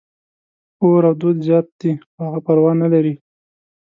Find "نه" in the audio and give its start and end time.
2.81-2.87